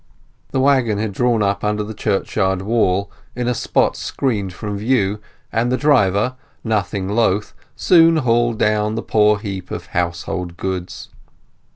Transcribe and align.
The 0.49 0.59
waggon 0.59 0.97
had 0.97 1.11
drawn 1.11 1.43
up 1.43 1.63
under 1.63 1.83
the 1.83 1.93
churchyard 1.93 2.63
wall, 2.63 3.11
in 3.35 3.47
a 3.47 3.53
spot 3.53 3.95
screened 3.95 4.51
from 4.51 4.79
view, 4.79 5.19
and 5.51 5.71
the 5.71 5.77
driver, 5.77 6.37
nothing 6.63 7.07
loth, 7.07 7.53
soon 7.75 8.17
hauled 8.17 8.57
down 8.57 8.95
the 8.95 9.03
poor 9.03 9.37
heap 9.37 9.69
of 9.69 9.85
household 9.93 10.57
goods. 10.57 11.09